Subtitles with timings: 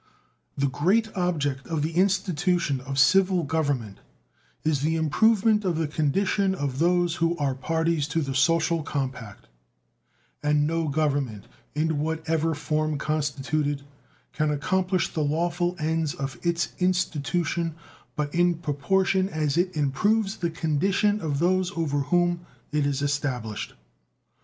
[0.57, 3.99] The great object of the institution of civil government
[4.63, 9.47] is the improvement of the condition of those who are parties to the social compact,
[10.41, 11.45] and no government,
[11.75, 13.83] in what ever form constituted,
[14.33, 17.75] can accomplish the lawful ends of its institution
[18.15, 23.75] but in proportion as it improves the condition of those over whom it is established.